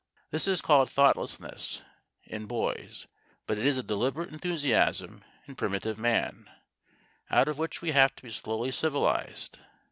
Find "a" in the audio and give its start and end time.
3.77-3.83